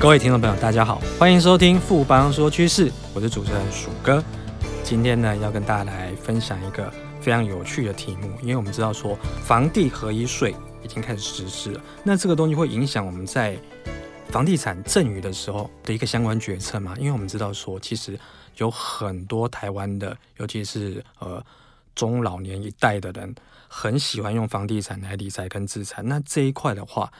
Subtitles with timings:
[0.00, 4.22] 各位听众朋友，大家好，欢迎收听富邦说趋势，我是主持人鼠哥。
[4.84, 6.88] 今天呢，要跟大家来分享一个
[7.20, 10.54] 非常有趣的题目，因为我们知道说房地合一税
[10.84, 13.58] 已经开始实施了，那这个东西会影响我们在
[14.28, 16.94] 房地产赠与的时候的一个相关决策嘛？
[16.96, 18.16] 因为我们知道说，其实
[18.58, 21.44] 有很多台湾的，尤其是呃
[21.96, 23.34] 中老年一代的人，
[23.66, 26.06] 很喜欢用房地产来理财跟资产。
[26.06, 27.12] 那这一块的话，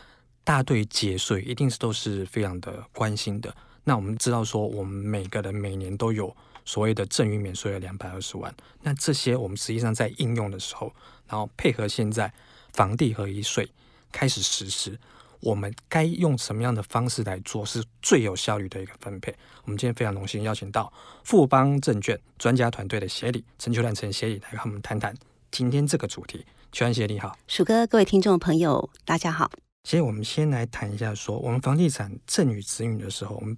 [0.48, 3.54] 大家对节税一定是都是非常的关心的。
[3.84, 6.34] 那我们知道说，我们每个人每年都有
[6.64, 8.54] 所谓的赠与免税的两百二十万。
[8.80, 10.90] 那这些我们实际上在应用的时候，
[11.26, 12.32] 然后配合现在
[12.72, 13.70] 房地合一税
[14.10, 14.98] 开始实施，
[15.40, 19.30] 我们该用什么样的方式来做是最有效率的一个分配？
[19.64, 20.90] 我们今天非常荣幸邀请到
[21.24, 25.14] 富邦证券专家团队的协理陈秋兰陈协理来跟我们谈谈
[25.50, 26.46] 今天这个主题。
[26.72, 29.50] 秋兰协理好，鼠哥，各位听众朋友，大家好。
[29.88, 33.56] 所以我们先来谈一下，说我们房地产赠与子女的时候，我们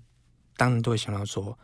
[0.57, 1.59] 当然都会想到说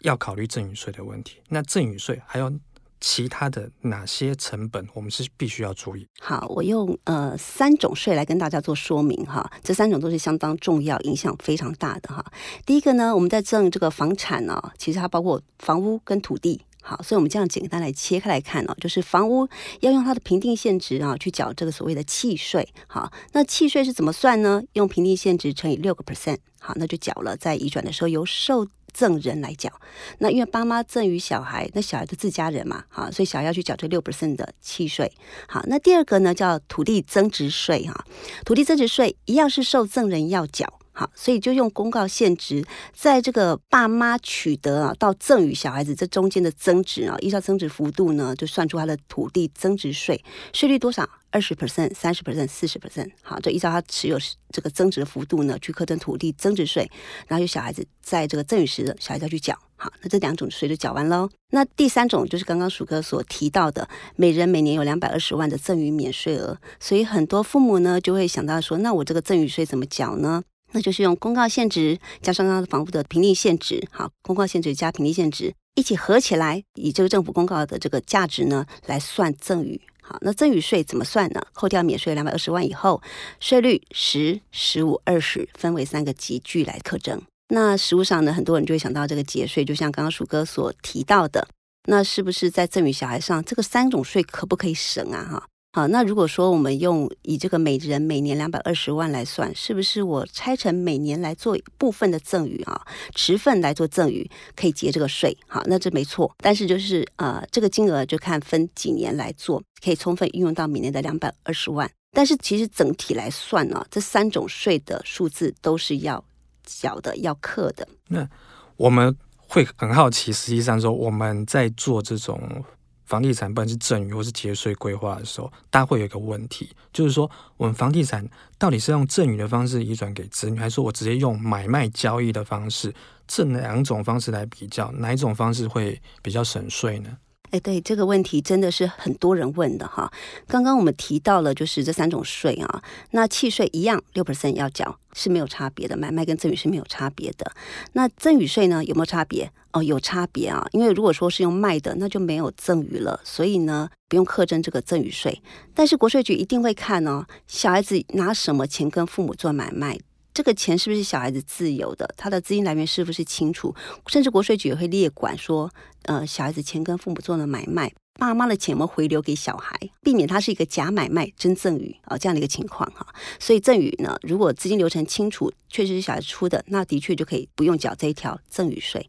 [0.00, 1.40] 要考虑赠与税的问题。
[1.48, 2.52] 那赠与税还有
[3.00, 6.06] 其他的哪些成本，我们是必须要注意？
[6.20, 12.22] 好，我用呃三种税来跟大家做说明哈，这三种都是相当重要、影响非常大的哈。
[12.66, 16.60] 第一个呢，我们在赠这个房产呢、哦，其实它包括房屋跟土地。
[16.90, 22.68] 好，所以我们这样简单来切开来看哦，就是房屋要用它的评定现值啊去缴这个所谓的契税。
[22.88, 24.60] 好，那契税是怎么算呢？
[24.72, 26.38] 用评定现值乘以六个 percent。
[26.58, 29.70] 好，那就缴了，在移转的时候由受赠人来缴。
[30.18, 35.12] 那因为爸妈赠与小孩，那小孩的自家人嘛，好，所以小孩要去缴这六 percent 的契税。
[35.46, 38.04] 好，那第二个呢叫土地增值税哈，
[38.44, 40.79] 土地增值税一样是受赠人要缴。
[40.92, 53.10] 好，所以就用公告现值，在这个爸妈取得啊到赠与小孩子这中间的增值啊，依照增值幅度呢，就算出他的土地增值税税率多少，二十 percent、三十 percent、四十 percent。
[53.22, 54.18] 好，就依照他持有
[54.50, 56.90] 这个增值的幅度呢，去课征土地增值税，
[57.28, 59.56] 然后有小孩子在这个赠与时小孩子要去缴。
[59.76, 61.30] 好，那这两种税就缴完喽。
[61.52, 70.42] 那第三种就是刚刚鼠哥所提到的，每人每年有两百二十万的赠与免税额，所以很多父母呢就会想到说，那我这个赠与税怎么缴呢？
[70.72, 79.80] 那就是用公告限值加上刚刚的房屋的评定限值，好，公告限值加评定限值一起合起来，以这个政府公告的这个价值呢来算赠与。
[80.02, 81.40] 好，那赠与税怎么算呢？
[81.52, 83.00] 扣掉免税两百二十万以后，
[83.38, 87.22] 税率十、十五、二十，分为三个级距来课征。
[87.48, 91.46] 那实务上呢，很多人就会想到这个节税，就像刚刚鼠哥所提到的，
[91.84, 95.24] 那是不是在赠与小孩上，这个三种税可不可以省啊？
[95.30, 95.46] 哈。
[95.72, 105.36] 好，那如果说我们用以这个每人每年两百二十万来算，是不是我拆成每年来做部分的赠与啊，持份来做赠与，可以结这个税？
[105.46, 106.34] 好，那这没错。
[106.38, 111.88] 但是就是呃，这个金额就看分几年来做，可以充分运用到每年的两百二十万。
[112.10, 116.24] 但是其实整体来算呢，这三种税的数字都是要
[116.64, 117.86] 缴的，要课的。
[118.08, 118.28] 那
[118.76, 122.64] 我们会很好奇，实际上说我们在做这种。
[123.10, 128.24] 房地产不管是赠与或是节税规划的时候，大家会有一个问题，就是说我们房地产
[128.56, 132.94] 到底是用赠与的方式移转给子女，还是我直接用买卖交易的方式？
[133.26, 137.18] 这两种方式来比较，哪一种方式会比较省税呢？
[137.50, 140.10] 哎，对，这个问题真的是很多人问的哈。
[140.46, 147.50] 刚刚我们提到了，就是这三种税啊，那契税一样六 percent 要缴是没有差别的，买卖跟赠与是没有差别的。
[147.92, 149.50] 那赠与税呢，有没有差别？
[149.72, 155.40] 哦，有差别啊，因为如果说是用卖的，那就没有赠与了，所以呢不用课征这个赠与税。
[155.74, 159.98] 但是国税局一定会看哦，小孩子拿什么钱跟父母做买卖。
[160.32, 162.08] 这个钱是不是小孩子自由的？
[162.16, 163.74] 他的资金来源是不是清楚？
[164.06, 165.70] 甚至国税局也会列管说，
[166.02, 173.06] 呃，小孩子钱跟父母做了买卖，爸妈的钱有没有回流给小孩，避免他是一个假买卖真赠与啊这样的一个情况哈。
[173.38, 179.08] 所以赠与呢，如果资金流程清楚，确实是小孩出的，那的确就可以不用缴这一条赠与税。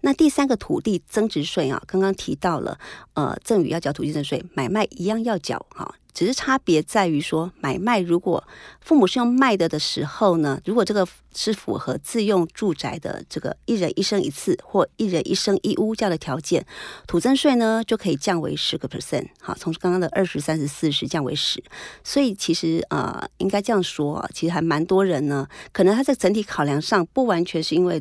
[0.00, 2.78] 那第三个土地增值税啊，刚刚提到了，
[3.12, 5.94] 呃，赠与要缴土地增值税，买卖一样要缴哈。
[6.14, 8.42] 只是差别在于说，买卖如果
[8.80, 16.64] 父母是用卖的的时候呢，如果这个是符合自用住宅的这个一人一生一次或一人一生一屋这样的条件，
[17.08, 21.62] 土增税呢就可以降为十个 percent，好，从刚刚的二十、三十、四十降为十。
[22.04, 28.00] 所以其实呃，应该这样说，其实还蛮多人呢，可能他在整体考量上不完全是因为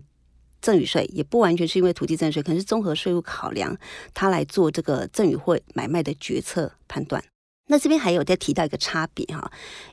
[0.62, 3.76] 赠与税，也不完全是因为土地增值税，可能是综合税务考量，
[4.14, 7.24] 他来做这个赠与或买卖的决策判断。
[7.68, 9.52] 那这边还有再提到一个差别哈，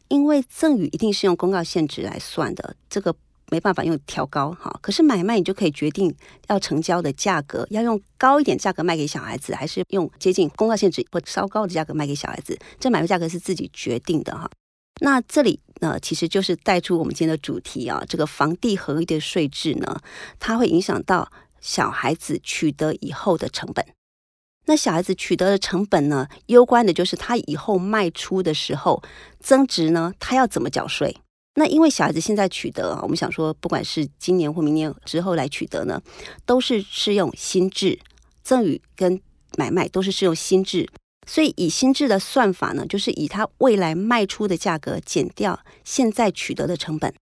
[0.08, 3.14] 因为赠与一定是用公告现值来算的，这个
[3.50, 4.76] 没办法用调高哈。
[4.82, 6.14] 可是买卖你就可以决定
[6.49, 14.50] 要成交的价格，要用高一点价格卖给小孩子，还是用接近公告现值或稍高的价格卖给小孩子，这买卖价格是自己决定的哈。
[15.00, 20.00] 那这里那其实就是带出我们今天的主题啊，这个房地合一的税制呢，
[20.38, 21.31] 它会影响到
[21.61, 23.87] 小孩子取得以后的成本。
[24.70, 29.02] 那小孩子取得的成本呢，攸关的就是他以后卖出的时候
[29.40, 31.17] 增值呢，他要怎么缴税？
[31.56, 36.00] 那因为小孩子现在取得，我们想说，不管是今年或明年之后来取得呢，
[36.46, 37.99] 都是适用新制，
[38.44, 39.20] 赠与跟
[39.58, 40.88] 买卖都是适用新制。
[41.26, 47.12] 所以以新制的算法呢，就是以他未来卖出的价格减掉现在取得的成本，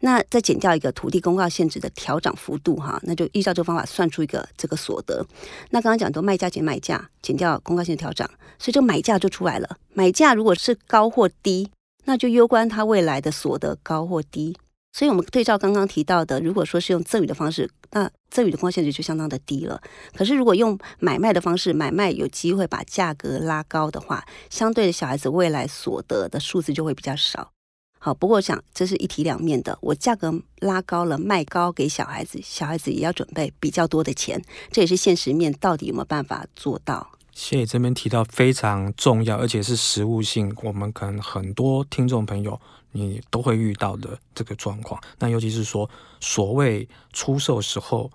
[0.00, 5.26] 那再减掉一个土地公告限制的调涨幅度哈，那就依照这个方法算出一个这个所得。
[5.70, 8.28] 那刚刚讲的卖价减买价减掉公告现值调涨，
[8.58, 9.76] 所以这买价就出来了。
[9.92, 11.70] 买价如果是高或低，
[12.04, 14.56] 那就攸关他未来的所得高或低。
[14.90, 19.80] 所以，我们对照刚刚提到的，如果说是用赠与的方式，那赠与的公告限制就相当的低了。
[20.16, 27.52] 可是，如果用买卖的方式，买卖有机会把价格拉高的话，相对的小孩子未来所得的数字就会比较少。
[27.98, 37.10] 好，不过我想这是一体两面的，我价格拉高了，卖高给小孩子，小孩子也要准备比较多的钱，这也是现实面到底有没有办法做到。
[37.32, 42.60] 谢谢这边提到非常重要，而且是实务性，我们可能很多听众朋友。
[42.92, 45.88] 你都会遇到的这个状况，那尤其是说
[46.20, 48.10] 所谓出售时候，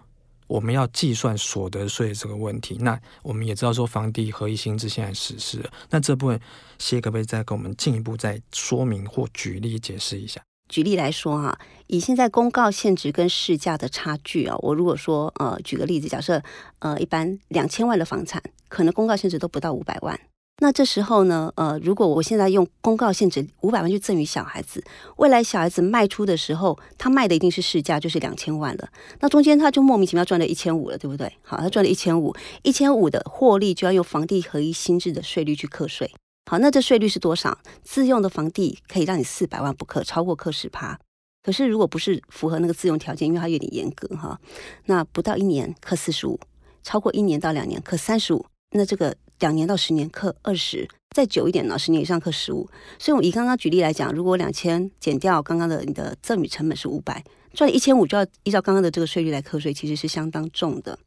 [0.47, 2.77] 我们要计算所得税这个问题。
[2.79, 6.39] 那我们也知道说房地合一新制现在实施了，那这部分
[6.79, 10.41] 谢可不可以再给我们进一步再说明或举例解释一下？
[10.69, 16.41] 举例来说哈，以现在公告现值跟市价的差距啊，我如果说呃举个例子，假设
[16.79, 20.19] 呃一般两千万的房产，可能公告现值都不到五百万。
[20.59, 24.81] 那这时候呢，呃，如果我现在用公告限制五百万去赠与小孩子，
[25.17, 28.87] 未来小孩子卖出的时候，他卖的一定是市价，就是两千万了。
[29.19, 31.33] 那中间他就莫名其妙赚了一千五了，对不对？
[31.41, 36.09] 好，他赚了一千五，一千五的获利就要用房地合一新制的税率去课税。
[36.49, 37.57] 好，那这税率是多少？
[37.81, 40.97] 自用的房地可以让你四百万不课，超过课十趴。
[41.41, 44.39] 可是如果不是符合那个自用条件，因为它有点严格哈，
[44.85, 46.39] 那不到一年课四十五，
[46.83, 48.45] 超过一年到两年课三十五。
[48.71, 49.13] 那这个。
[49.43, 52.69] 两年到十年课二十，再久一点呢，十年以上课十五。
[52.97, 57.21] 所以，我以刚刚举例来讲，如果两千减掉刚刚的你的赠与成本是五百，
[57.53, 60.97] 赚一千五就要依照刚刚的这个税率来课税，其实是相当重的。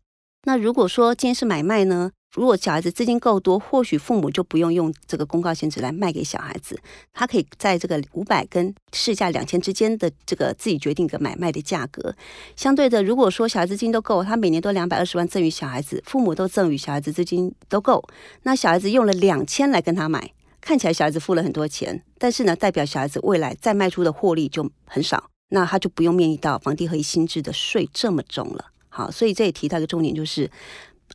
[0.43, 2.11] 那如果说今天是买卖呢？
[2.37, 6.79] 如果小孩子资金够多，或许父母就不用用这个公告限制来卖给小孩子，
[7.15, 12.15] 他可以在这个五百跟市价两千之间的这个自己决定一个买卖的价格。
[12.55, 18.07] 相对的，如果说小孩资金都够，他每年都两百二十万赠与小孩子，父母都赠与小孩子资金都够，
[18.43, 20.31] 那小孩子用了两千来跟他买，
[20.61, 28.67] 看起来小孩子付了很多钱，但是呢，代表小孩子未来再卖出的获利就很少，那他就不用面临到房地合一新制的税这么重了。
[28.91, 30.51] 好，所以这也提到一个重点就是。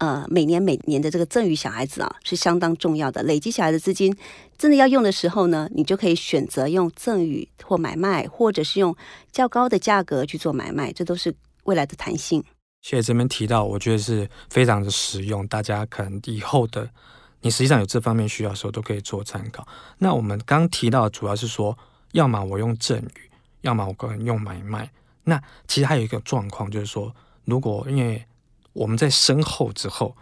[0.01, 3.21] 呃，每年每年的这个赠与小孩子啊，是相当重要的。
[3.21, 4.18] 累积小孩的资金，
[4.57, 8.95] 真的要用的时候呢，你就可以选择用赠与或买卖，或者是用
[9.31, 11.31] 较高的价格去做买卖，这都是
[11.65, 12.44] 未来的弹性。
[12.81, 16.89] 谢谢这边提到，我觉得是非常的实用，大家可能以后的
[17.42, 19.68] 你实际上有这方面需要的时候，都可以做参考。
[20.00, 21.77] 那我们刚提到主要是说，
[22.13, 23.30] 要么我用赠与，
[23.62, 24.89] 要么我个人用买卖。
[25.25, 27.15] 那其实还有一个状况，就是说，
[27.45, 28.25] 如果因为
[28.73, 30.15] 我们在身后之后，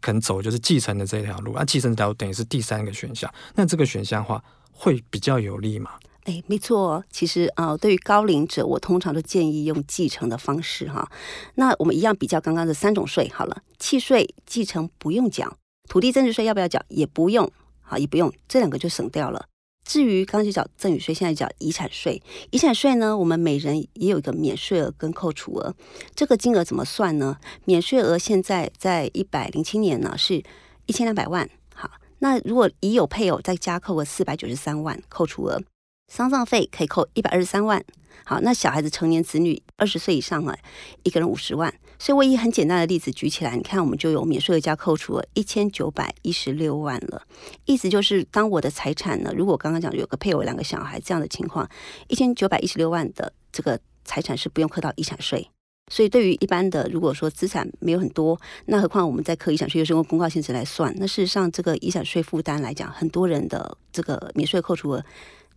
[0.00, 3.32] 可能走就是继承的这条路，啊、继承这条路等于是第三个选项。
[3.54, 4.42] 那这个选项的话，
[4.72, 5.92] 会比较有利吗？
[6.24, 7.04] 哎，没错。
[7.10, 11.10] 其实啊、对于高龄者，我通常都建议用继承的方式哈。
[11.56, 15.56] 那我们一样比较刚刚的三种税好了，契税继承不用缴，
[15.88, 16.82] 土地增值税要不要缴？
[16.88, 17.50] 也不用，
[17.82, 19.46] 好也不用，这两个就省掉了。
[19.84, 22.22] 至于刚才讲赠与税，现在缴遗产税。
[22.50, 25.74] 遗产税呢，我们每人也有一个免税额跟扣除额。
[26.14, 27.38] 这个金额怎么算呢？
[27.64, 30.42] 免税额现在在一百零七年呢是
[30.86, 31.48] 一千两百万。
[31.74, 35.62] 好，那如果已有配偶，再加扣个四百九十三万扣除额。
[36.08, 37.84] 丧葬费可以扣一百二十三万。
[38.24, 40.56] 好，那小孩子成年子女二十岁以上啊，
[41.02, 41.72] 一个人五十万。
[42.04, 47.22] 所以我以很简单的例子举起来，你看我们就有免税额加扣除了一千九百一十六万了。
[47.64, 51.66] 意思就是，当我的财产呢，如果刚刚讲有个配偶两个小孩这样的情况，
[52.08, 55.48] 一千九百一十六万的这个财产是不用课到遗产税。
[55.90, 65.02] 所以对于一般的，如果说资产没有很多，那何况我们在课遗产税又是用公告现值来算，那事实上这个遗产税负担来讲，很多人的这个免税扣除额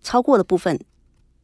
[0.01, 0.79] 超过的部分。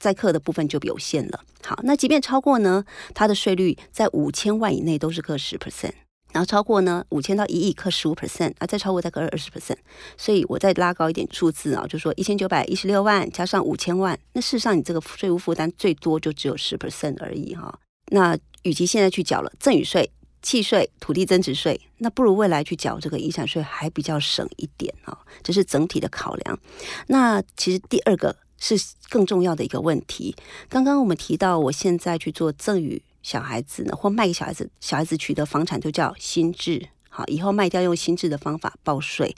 [0.04, 1.40] 在课的部分就有限了。
[1.66, 2.84] 好，那即便超过呢，
[3.16, 5.94] 它的税率在五千万以内都是课十 percent，
[6.34, 9.78] 然后超过呢五千到一亿课十五 percent，啊，再超过再课二十 percent。
[10.18, 17.80] 所以我再拉高一点数字啊，就说一千九百一十六万加上五千万，那事实上你这个税务负担最多就只有十 percent 而已哈。
[18.12, 26.60] 那与其现在去缴了赠与税、契税、土地增值税，那不如未来去缴这个遗产税还比较省一点啊，这是整体的考量。
[27.08, 28.36] 那其实第二个。
[28.64, 28.76] 是
[29.10, 30.36] 更重要的一个问题。
[30.70, 36.90] 刚刚我们提到，我现在去做赠与小孩子呢，或卖给小孩子，小孩子取得房产就叫新制。
[37.16, 39.36] 好，以后卖掉用新制的方法报税。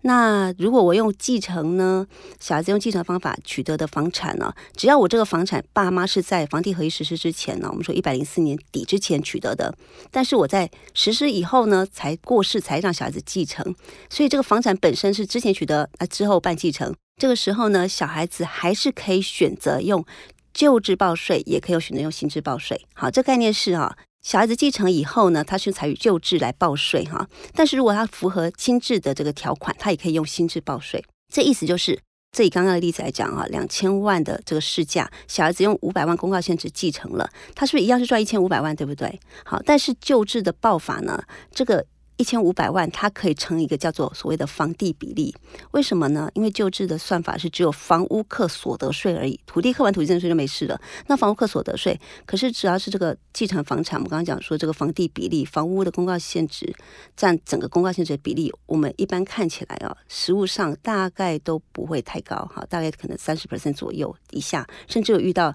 [0.00, 2.04] 那如果我用继承呢？
[2.40, 4.52] 小孩子用继承方法取得的房产呢？
[4.74, 9.72] 只要我这个房产爸妈是在房地合一实施之前呢，我们说一百零四年底之前取得的，
[10.10, 13.72] 但是我在实施以后呢，才过世才让小孩子继承，
[14.10, 16.92] 所以这个房产本身是之前取得，啊之后办继承。
[17.20, 20.04] 这个时候呢，小孩子还是可以选择用
[20.52, 22.84] 旧制报税，也可以选择用新制报税。
[22.94, 23.96] 好，这概念是哈。
[24.22, 31.04] 小孩子继承以后呢，他是采取旧制来报税哈，但是如果他符合新制的这个条款，他也可以用新制报税。
[31.32, 32.00] 这意思就是，
[32.30, 39.20] 这以刚刚的例子来讲啊，两千万的这个市价，小孩子用五百万公告限制继承了，他是不是一样是赚一千五百万，对不对？
[39.44, 41.84] 好，但是旧制的报法呢，这个。
[42.22, 45.34] 一千五百万，它可以乘一个叫做所谓的房地比例，
[45.72, 46.30] 为什么呢？
[46.34, 50.80] 因为旧制的算法是只有房屋课所得税而已，土地课完土地增税就没事了。
[51.08, 56.72] 那房屋课所得税，可是只要是这个继承房产，我们刚刚讲说这个房地比例，房屋的公告现值
[57.16, 65.52] 占整个公告现值的比例，我们一般看起来啊，实物上大概都不会太高哈，大概可能三十 percent 左右以下，甚至有遇到。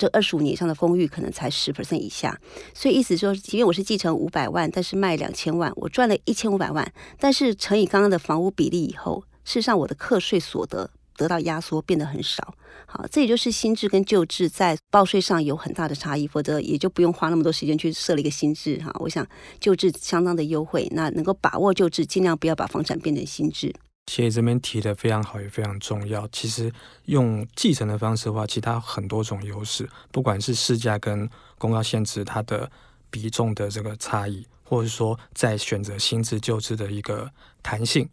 [0.00, 2.40] 这二十五年以上的公寓可能才十 percent 以下，
[2.72, 12.54] 所以意思说，即便我是继承五百万，但是卖两千万，我赚了一千五百万，但是乘以刚刚的房屋比例以后，事实上我的课税所得得到压缩，变得很少。
[12.86, 18.90] 好，这也就是新制跟旧制在报税上有很大的差异，否则也就不用花那么多时间去设立一个新制哈。
[19.00, 19.26] 我想
[19.60, 23.74] 旧制相当的优惠，那能够把握旧制，尽量不要把房产变成新制。
[24.10, 26.26] 谢谢这边提的非常好，也非常重要。
[26.32, 26.72] 其实
[27.04, 32.68] 用继承的方式的话，其他很多种优势，不管是市价跟公告现值它的
[33.08, 37.30] 比重的这个差异，或者说在选择新制旧制的一个
[37.62, 38.08] 弹性，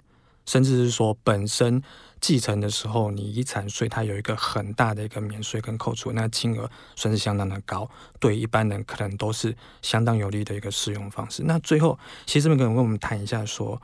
[0.45, 1.81] 甚至是说本身
[2.21, 7.89] 继承的时候，你遗产税它有一个很大的一个免税跟扣除，那金额算是相当的高，
[8.19, 11.41] 对一般人可能都是相当有利的一个适用方式。
[11.41, 13.81] 那最后，其实这边可能跟我们谈一下说。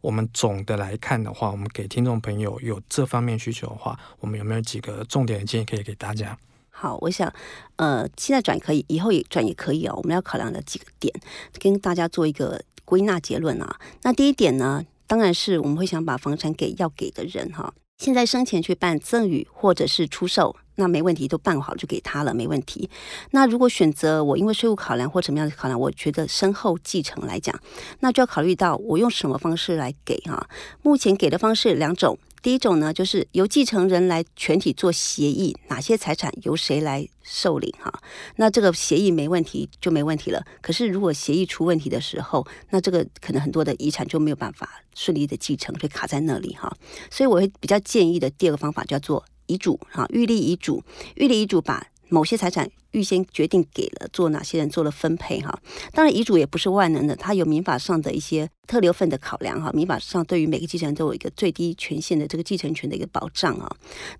[0.00, 6.38] 我们总的来看的话，我们给听众朋友有这方面需求的话，我们有没有几个重点的建议可以给大家？
[6.70, 7.32] 好，我想，
[7.76, 9.94] 呃，现在转可以，以后也转也可以哦。
[9.96, 11.12] 我们要考量的几个点，
[11.58, 13.80] 跟大家做一个归纳结论啊。
[14.02, 17.72] 那第一点呢，当然是我们会想把房产给要给的人哈。
[17.98, 20.56] 现在生前去办赠与或者是出售。
[20.78, 22.90] 那没问题，都办好就给他了，没问题。
[23.30, 27.58] 那如果选择我因为税务考量或什么样的考量，我觉得身后继承来讲，
[28.00, 30.46] 那就要考虑到我用什么方式来给哈。
[30.82, 32.18] 目前给的方式两种。
[32.46, 37.92] 第一种呢，就是由继承人来全体做协议，哪些财产由谁来受领哈？
[38.36, 40.46] 那这个协议没问题就没问题了。
[40.60, 46.72] 可是如果协议出问题的时候，那这个可能很多的遗产就没有办法顺利的继承，会卡在那里哈。
[47.10, 50.84] 所以我会比较建议的第二个方法叫做遗嘱哈，预立遗嘱，
[51.16, 52.68] 预立遗嘱把某些财产。
[52.92, 55.60] 预先决定给了做哪些人做了分配哈，
[55.92, 59.70] 当然遗嘱也不是万能的，它有民法上的一些特留份的考量哈。
[59.72, 63.70] 民法上对于每个继承人都有一个最低权限的这个继承权的一个保障啊。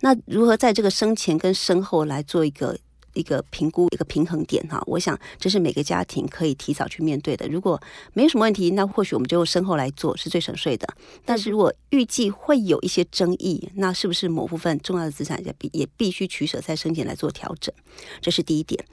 [0.01, 2.77] 那如何在这个生前跟生后来做一个？
[3.17, 7.49] 一个评估，一个平衡点哈，我想这是每个家庭可以提早去面对的。
[7.49, 7.81] 如果
[8.13, 10.87] 没有什么问题，那或许我们就用身后来做是最省税的。
[11.25, 17.75] 但是如果预计会有一些争议，那是不是某部分重要的资产也必也必须取舍在生前来做调整？
[18.21, 18.85] 这是第一点。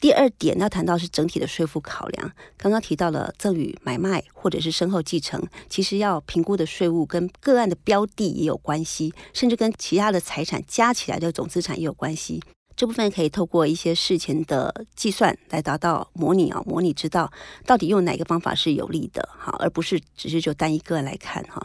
[0.00, 2.32] 第二点要谈到是整体的税负考量。
[2.56, 12.42] 刚刚提到了赠与、买卖或者是身后继承，其实要评估的税务跟个案的标的也有关系，甚至跟其他的财产加起来的总资产也有关系。
[12.80, 17.30] 这部分可以透过一些事前的计算来达到模拟啊，模拟知道
[17.66, 21.62] 到底用哪个方法是有利的哈，而不是只是就单一个人来看哈。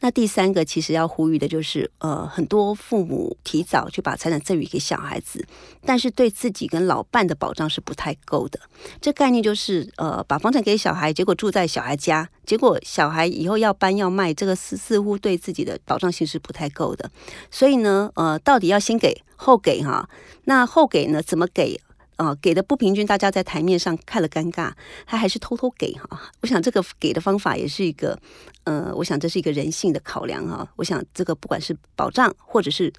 [0.00, 5.42] 那第三个其实要呼吁的就是，呃，很多父母提早去把财产赠与给小孩子，
[5.86, 8.60] 但是对自己跟老伴的保障是不太够的。
[9.00, 17.10] 这概念就是，呃，把房产给小孩，结果住在小孩家，结果小孩以后要搬要卖，这个似似乎对自己的保障性是不太够的。
[17.50, 19.22] 所以呢，呃，到底要先给？
[19.36, 20.08] 后给哈，
[20.44, 21.22] 那后给呢？
[21.22, 21.80] 怎么给？
[22.16, 24.70] 啊、给的不平均，大家在台面上看了尴尬，
[25.06, 26.30] 他还是偷偷给哈。
[26.40, 28.16] 我想这个给的方法也是一个，
[28.62, 30.68] 呃，我想这是一个人性的考量哈。
[30.76, 32.92] 我想这个不管是保障，或者是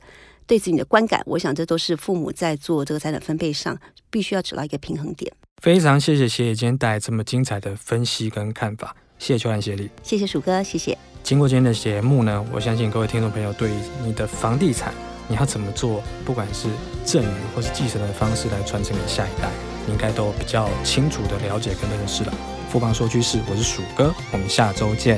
[0.46, 5.32] 对自己的观感，我想这都是父母在做这个财产分配上必须要找到一个平衡点。
[5.62, 10.98] 非常谢谢协理今天带来这么精彩的分析跟看法，谢谢秋兰协力，谢谢鼠哥，谢谢。
[11.24, 13.72] 经过今天的节目呢，我相信各位听众朋友对
[14.04, 14.94] 你的房地产。
[15.30, 16.04] 你要怎么做？
[16.26, 16.68] 不管是
[17.06, 19.48] 赠与或是继承的方式来传承给下一代，
[19.88, 22.34] 你应该都比较清楚的了解跟认识了。
[22.70, 25.18] 富邦说趋势，我是鼠哥，我们下周见。